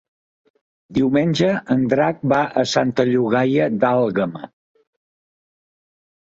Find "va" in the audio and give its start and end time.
2.33-2.41